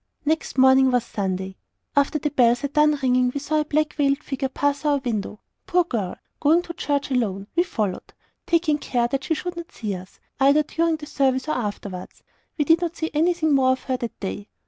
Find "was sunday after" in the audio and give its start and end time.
0.89-2.17